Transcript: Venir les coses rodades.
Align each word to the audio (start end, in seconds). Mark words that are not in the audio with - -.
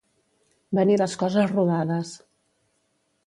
Venir 0.77 0.95
les 1.01 1.13
coses 1.25 1.45
rodades. 1.53 2.13